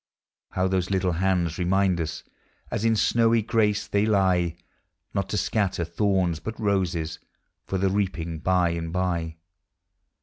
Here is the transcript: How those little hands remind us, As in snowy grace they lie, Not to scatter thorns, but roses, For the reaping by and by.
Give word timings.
How 0.53 0.67
those 0.67 0.89
little 0.89 1.11
hands 1.11 1.59
remind 1.59 2.01
us, 2.01 2.23
As 2.71 2.83
in 2.83 2.95
snowy 2.95 3.43
grace 3.43 3.85
they 3.85 4.03
lie, 4.07 4.55
Not 5.13 5.29
to 5.29 5.37
scatter 5.37 5.85
thorns, 5.85 6.39
but 6.39 6.59
roses, 6.59 7.19
For 7.67 7.77
the 7.77 7.91
reaping 7.91 8.39
by 8.39 8.69
and 8.71 8.91
by. 8.91 9.35